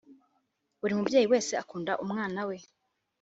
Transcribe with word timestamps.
Buri 0.79 0.93
mubyeyi 0.97 1.27
wese 1.33 1.53
akunda 1.63 1.91
umwana 2.03 2.39
we 2.49 2.57